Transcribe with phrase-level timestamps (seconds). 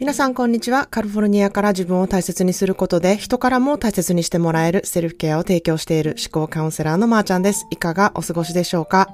[0.00, 0.86] 皆さんこんにちは。
[0.86, 7.66] カリフォルニアから自分を大切にすることで人からも大切にしてもらえるセルフケアを提供している思考カウンセラーのまーちゃんです。
[7.72, 9.08] いかがお過ごしでしょうか？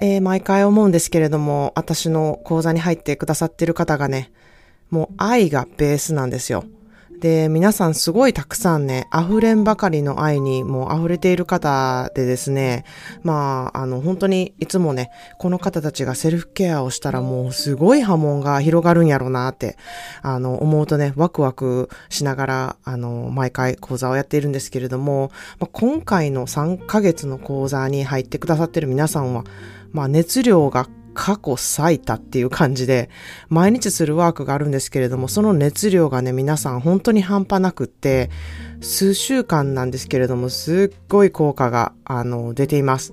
[0.00, 4.32] えー、毎回思うんですけれども、私の講座に入ってくださってる方がね、
[4.90, 6.64] もう愛がベースなんですよ。
[7.22, 12.84] で、皆さんすごいたくさんね、溢れんばかりの愛にもう溢れている方でですね、
[13.22, 19.76] まあ、あの、本当にいつもね、この方たちがセルフケアをしたらもうすごい波紋が広がるんやろうなって、
[20.22, 25.30] あの、思うとね、ワクワクしながら、あの、毎回講座をやっているんですけれども、
[25.60, 29.44] まあ、今回の3ヶ月の講座に入ってくださってる皆さんは、
[29.92, 33.10] まあ、熱量が過去最多っていう感じで、
[33.48, 38.30] 毎日するワークがあるんですけれども、その熱量がね、皆さん本当に半端なくって、
[38.80, 43.12] 数週間なんですけれども、すっごい効果が、あの、出ています。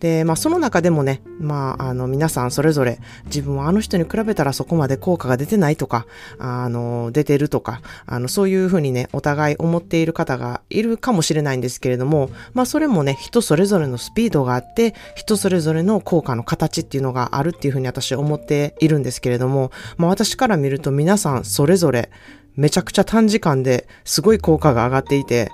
[0.00, 6.06] で、まあその中でもね、まああの皆さんそれぞれ自分はあの人に比べたらそこまで効果が出てないとか、
[6.38, 22.10] あの、出てるとか、あの、そういうふうにね、お互い思っている方がいるかもしれないんですけれども、まあそれもね、人それぞれのスピードがあって、人それぞれの効果の形っていうのがあるっていうふうに私は思っているんですけれども、まあ私から見ると皆さんそれぞれ
[22.56, 25.50] めちゃくちゃ短時間ですごい効果が上がっていて、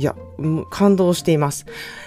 [0.00, 0.16] いや、
[0.70, 1.66] 感動しています。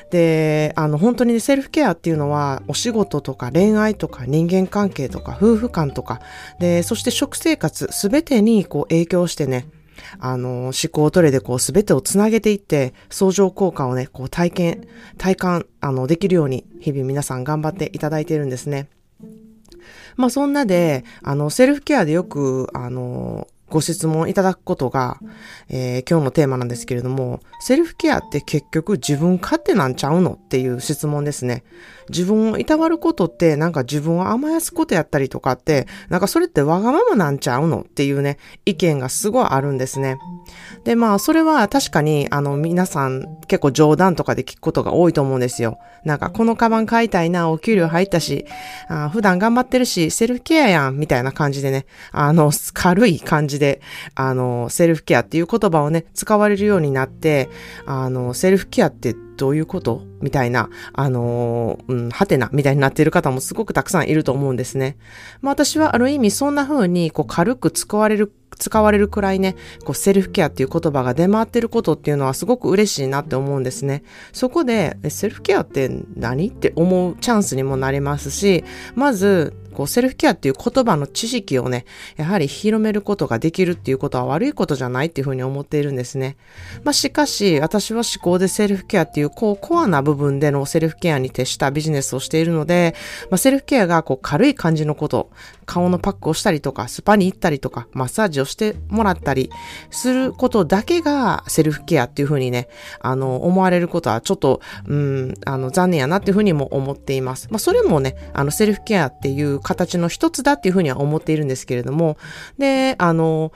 [0.10, 6.20] で、あの、本当にセルフケアっていうのは、お仕事とか恋愛とか人間関係とか夫婦間とか、
[6.60, 9.68] で、そして食生活すべてにこう影響してね、
[10.18, 14.88] あの、思考トレでこうすべてをつなげていって、相乗効果をね、こう体験、
[15.20, 18.90] 体感、あの、できるように、日々皆さん頑張っていただいているんですね。
[20.16, 25.18] まあそんなで、あの、セルフケアでよく、あの、ご質問いただくことが、
[25.68, 31.64] えー、今日のテーマなんですけれども、セルフケアって結局自分勝手なんちゃうのっていう質問ですね。
[32.10, 40.20] 自分をいたわることってなんか自分を甘やすことやったりとかって、なんかそれってわがままなんちゃうのっていうね、意見がすごいあるんですね。
[40.84, 45.80] で、まあそれは確かにあの皆さん結構冗談とかで聞くことが多いと思うんですよ。
[46.06, 48.46] なんかこのカバン買いたいな、お給料入ったし、
[48.88, 53.82] あ普段頑張ってるし、セルフケアやん、みたいな感じでね、あの、軽い感じで、で
[54.16, 57.50] あの、セルフケアっていう言葉をね、使われるようになって、
[57.86, 60.04] あの、セルフケアってどういうこと？
[60.22, 64.98] みたいな、あの、うん、はてな、みたいになっている方もすごくたくさんいると思うんですね。
[65.42, 74.04] まあ私はある意味そんな風に、こう軽く使われる使われるくらいね、こうセルフケアっていう言葉が出回ってることっていうのはすごく嬉しいなって思うんですね。
[74.32, 76.50] そこで、セルフケアって何？
[76.50, 78.64] って思うチャンスにもなりますし、
[78.96, 81.86] まず、こう、セルフケアっていう言葉の知識をね、
[82.16, 86.38] やはり広めることができるっていうことは悪いことじゃないっていうふうに思っているんですね。
[86.84, 92.96] まあ、しかし、私は思考でセルフケアっていう、こう、コアな部分でのセルフケアに徹したビジネスをしているので、
[93.30, 95.30] まあ、セルフケアがこう、軽い感じのこと、
[95.66, 99.50] 顔のパックをしたりとか、スパに行ったりとか、マッサージをしてもらったり
[99.92, 102.68] することだけがセルフケアっていうふうにね、
[103.00, 107.48] あの、思われることはちょっと、うん、あの、残念やなっていうふうにも思っています。
[107.50, 112.18] まあ、それもね、あの、セルフケアっていう形の一つだっていうふうには思っているんですけれども、
[112.58, 113.52] で、あの、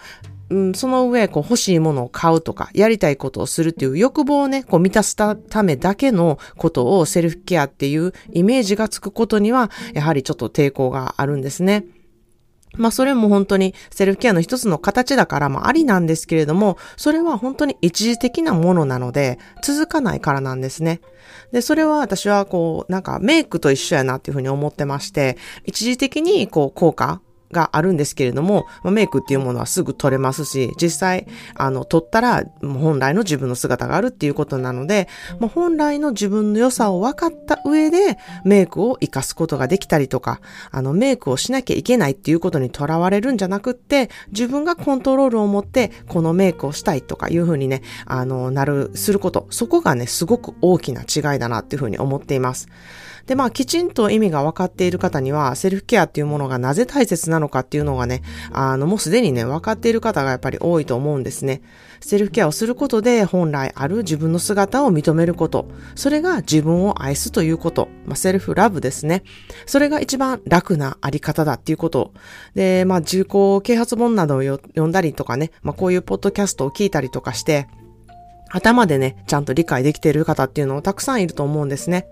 [0.49, 11.85] うん、その上、こう欲しいものを買うとか、やりたいことをするっていう欲望をね、こう満たすためだけのことをセルフケアっていうイメージがつくことには、やはりちょっと抵抗があるんですね。
[12.75, 21.01] まあそれも本当にセルフケアの一つの形だからまあありなんですけれども、それは本当に一時的なものなので続かないからなんですね。
[21.51, 27.21] で、それは私はこうなんかメイクと一緒やなっていうふうに思ってまして、一時的にこう効果
[27.51, 35.07] があるんですけれども、メイクっていうものはすぐ取れますし、実際、あの、取ったら、本来の自分の姿があるっていうことなので、
[35.39, 40.41] もう本来の自分の良さを分かった上で、メイクを活かすことができたりとか、
[40.71, 52.67] あの、メイクをしなきゃいけないっていうことにとらわれるんじゃなくって、自分がコントロールを持って、このメイクをしたいとかいうふうにね、あの、なる、すること、そこがね、すごく大きな違いだなっていうふうに思っています。
[53.27, 61.61] で、まあ、きちんと意味が分かっている方には、セルフケアっていうものがなぜ大切なのかっていうのがね、あの、もうすでにね、分かっている方がやっぱり多いと思うんですね。
[61.99, 65.67] セルフケアをすることで、本来ある自分の姿を認めること。
[65.95, 67.89] それが自分を愛すということ。
[68.05, 69.23] まあ、セルフラブですね。
[69.65, 72.13] それが一番楽なあり方だっていうこと。
[72.55, 77.67] で、まあ、重厚啓発本などを読んだりとかね、まあ、こういうポッドキャストを聞いたりとかして、
[78.49, 82.07] 頭でね、ちゃんと理解できている方っていうのをたくさんいると思うんですね。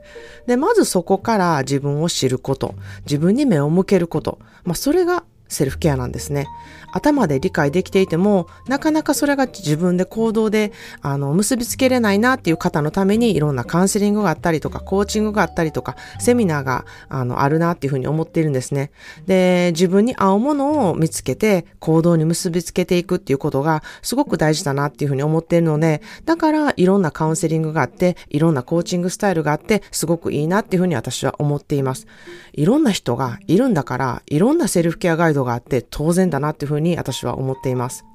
[0.48, 6.48] で、まずそこから自分を知ること、自分に目を向けること、まあそれがセルフケアなんですね。
[6.96, 10.72] 頭で理解できていても、なかなかそれが自分で行動で、
[11.02, 18.92] あの、結びつけれないなっていう方のために、いろんなカウンセリングがあったりとか、コーチングがあったりとか、セミナーが、あの、あるなっていうふうに思っているんですね。
[19.28, 32.08] で、自分に合うものを見つけて、行動に結びつけていくっていうことが、すごく大事だなっていうふうに思っているので、だから、いろんなカウンセリングがあって、いろんなコーチングスタイルがあって、すごくいいなっていうふうに私は思っています。
[32.54, 38.06] いろんな人がいるんだから、いろんなセルフケアガイド度があって当然だなっていうふうに私は思っています。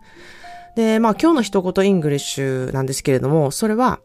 [0.76, 4.00] で、まあ今日の一言イングリッシュなんですけれども、それは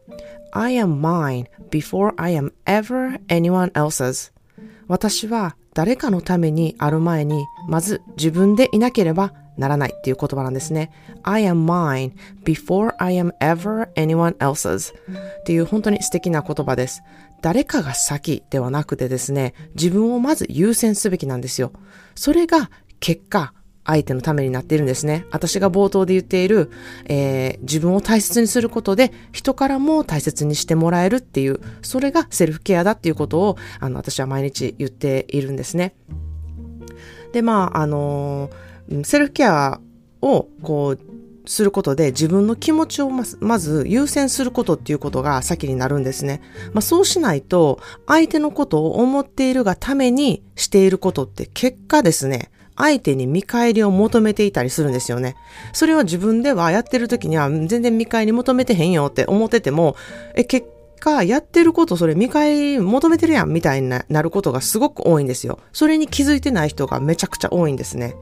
[0.52, 4.32] I am mine before I am ever anyone else's
[4.88, 10.90] 私は誰かのためにある前に、まず自分でいなければならないっていう言葉なんですね。
[11.22, 12.12] I am mine
[12.44, 17.02] before I am ever anyone else's っていう本当に素敵な言葉です。
[17.42, 21.72] 誰かが先ではなくてですね、自分をまず優先すべきなんですよ。
[22.14, 22.70] それが
[23.00, 23.52] 結果、
[23.84, 25.26] 相手のためになっているんですね。
[25.30, 26.70] 私が冒頭で言っている、
[27.06, 35.94] えー、自分を大切にすることで人からも大切にしてもらえるっていう、それがセルフケアだっていうことを、あの、私は毎日言っているんですね。
[37.32, 39.80] で、まあ、あのー、セルフケア
[40.20, 41.00] を、こう、
[41.48, 46.42] することで自分の気持ちをまず優先することっていうことが先になるんですね。
[46.72, 55.36] まあそうしないと相手のことを思っているがためにしていることって結果ですね、相手に見返りを求めていたりするんですよね。
[55.72, 59.96] それを自分ではやってる時には全然見返り求めてへんよって思ってても、
[60.34, 60.66] え、結
[61.00, 65.58] 果やってることそれ見返り求めてるやんみたいになることがすごく多いんですよ。
[65.72, 68.14] それに気づいてない人がめちゃくちゃ多いんですね。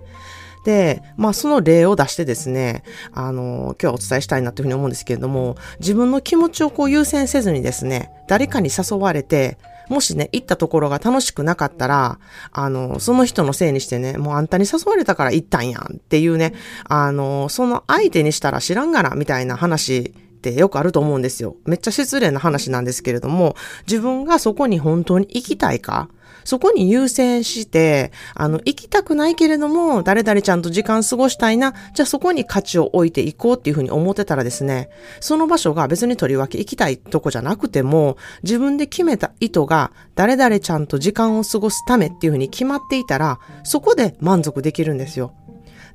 [0.64, 12.18] で、まあその例を出してですね、あの、今日はお伝えしたいなというふうに思うんですけれども、自分の気持ちをこう優先せずにですね、誰かに誘われて、もしね、行ったところが楽しくなかったら、
[12.52, 16.54] あの、その人のせいにしてね、もうあんたに誘われたから行ったんやんっていうね、
[16.84, 21.56] あの、その相手にしたら知らんがな、みたいな話ってよくあると思うんですよ。
[21.64, 26.08] めっちゃ失礼な話なんですけれども、自分がそこに本当に行きたいか、
[26.44, 34.88] そこに優先して、あの、行きたくないけれども、誰々ちゃんと時間過ごしたいな、じゃあそこに価値を置いていこうっていうふうに思ってたらですね、
[35.20, 45.34] その場所が別にとりわけ行きたいとこじゃなくても、自分で決めた意図が誰々ちゃんと時間を過ごすためっていうふうに決まっていたら、そこで満足できるんですよ。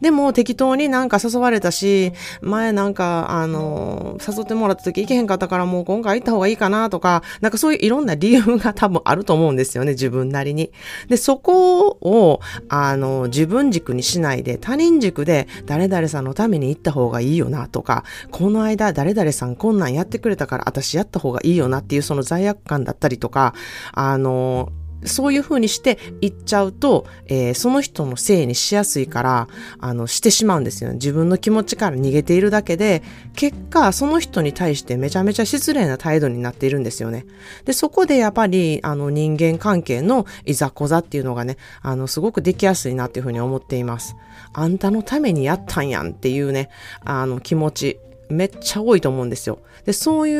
[0.01, 10.71] でも適当になんか誘われたし、前なんか、あの、誘ってもらった時行けへんかったからもう今回行った方がいいかなとか、なんかそういういろんな理由が多分あると思うんですよね、自分なりに。
[11.07, 23.53] で、そこを、あの、自分軸にしないで他人軸で誰々さんのために行った方がいいよなとか、この間誰々さんこんなんやってくれたから私やった方がいいよなっていうその罪悪感だったりとか、
[23.93, 24.69] あの、
[25.05, 29.47] そういう風にして言っちゃうと、えー、その人のせいにしやすいから、
[29.79, 30.95] あの、してしまうんですよね。
[30.95, 33.01] 自分の気持ちから逃げているだけで、
[33.35, 37.25] 結果、その人に対してめちゃめちゃ失礼な態度になっているんですよね。
[37.65, 44.15] で、そこでやっぱり、あの、人間関係のいざこざっていうのがね、あの、すごくできやすいなっていう風に思っています。
[44.53, 46.69] あんたのためにやったんやんっていうね、
[47.03, 47.99] あの、気持ち。
[48.29, 49.59] めっちゃ多いと思うんですよ。
[49.85, 50.35] で、そうい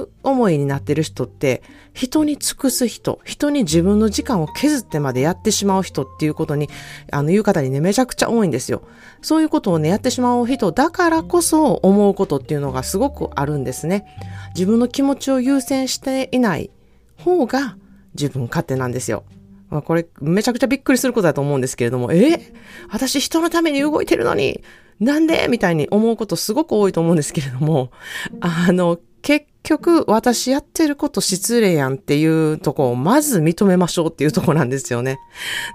[0.00, 1.62] う思いになってる人って、
[1.92, 6.70] 人に尽くす人、人に自分の時間を削ってまでやってしまう人っていうことに、
[7.12, 8.82] あの、言う方にね、めちゃくちゃ多いんですよ。
[9.20, 14.06] そういうことをね、やってしまう人だからこそ思うことっていうのがすごくあるんですね。
[14.54, 16.70] 自分の気持ちを優先していない
[17.18, 17.76] 方が
[18.14, 19.24] 自分勝手なんですよ。
[19.70, 22.52] まあ、これ、めちゃくちゃびっくりすることだと思うんですけれども、え？
[22.90, 24.62] 私人のために動いてるのに、
[25.00, 25.48] なんで？
[25.48, 27.90] みたいに思うことすごく多いと思うんですけれども、
[28.40, 35.18] あの、結局私やってること失礼やんっていうとこをまず認めましょうっていうとこなんですよね。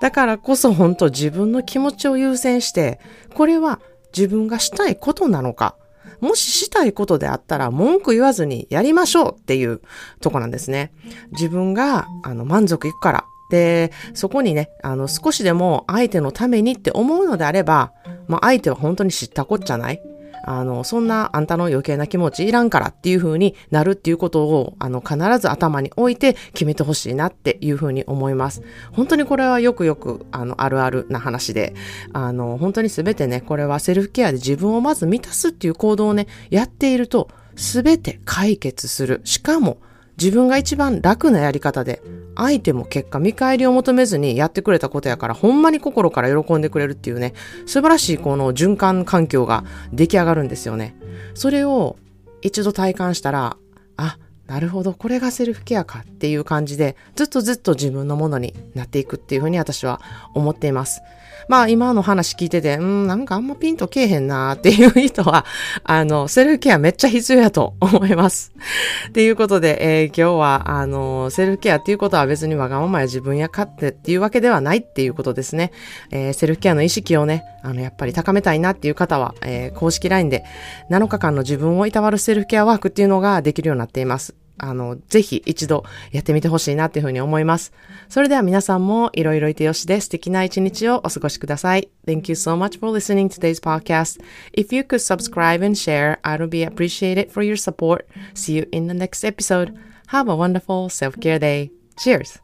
[0.02, 3.00] だからこそ本当自分の気持ちを優先して、
[3.34, 3.80] これは
[4.16, 5.76] 自分がしたいことなのか、
[6.22, 9.82] もししたいことであったら文句言わずにやりましょうっていう
[10.20, 10.92] とこなんですね。
[11.32, 17.94] 自分があの満足いくからで、そこにね、あの、少しでも相手のためにって思うのであれば、
[18.28, 20.02] まあ、相手は本当に知ったこっちゃない。
[20.44, 28.62] あの、そんなあんたの余計な気持ちいらんからっていう風になるっていうことを、あの、必ず頭に置いて決めてほしいなっていう風に思います。
[28.92, 31.74] 本当にこれはよくよく、あの、あるあるな話で、
[32.14, 39.22] あの、本当にすべてね、これはセルフケアで自分をまず満たすっていう行動をね、やっていると、すべて解決する。
[39.26, 39.78] しかも、
[40.20, 42.02] 自分が一番楽なやり方で、
[42.36, 47.34] 相手も結果見返りを求めずにやってくれたことやから、ほんまに心から喜んでくれるっていうね、
[47.66, 50.96] 素晴らしいこの循環環境が出来上がるんですよね。
[51.34, 51.98] それを
[52.42, 53.58] 一度体感したら、
[53.98, 54.18] あ、
[54.50, 60.02] なるほど、これがセルフケアかっていう感じで、ずっとずっと自分のものになっていくっていうふうに私は
[60.34, 61.02] 思っています。
[61.50, 65.46] まあ今の話聞いてて、うん、なんかあんまピンとけえへんなーっていう人は、
[65.84, 68.54] あの、セルフケアめっちゃ必要やと思います。
[69.10, 75.72] っていうことで、えー、今日は、あの、セルフケアっていうことは別にわがままや自分や勝手っていうわけではないっていうことですね。
[76.12, 80.44] えー、セルフケアの意識をね、あの、やっぱり高めたいなっていう方は、えー、公式 LINE で
[80.92, 84.39] 7日間の自分をいたわるセルフケアワークっていうのができるようになっています。
[84.60, 87.74] あの、ぜひ一度やってみてほしいなっていうふうに思います。
[88.10, 91.90] それでは皆さんもいろいろいてよしで素敵な一日をお過ごしください。
[92.06, 94.22] Thank you so much for listening to today's podcast.
[94.54, 98.06] If you could subscribe and share, I would be appreciated for your support.
[98.36, 99.74] See you in the next episode.
[100.08, 101.72] Have a wonderful self-care day.
[102.00, 102.40] Cheers!